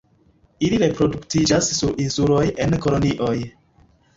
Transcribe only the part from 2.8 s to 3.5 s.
kolonioj.